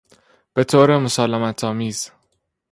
بطور 0.55 0.97
مسالمت 0.99 1.63
آمیز 1.63 2.11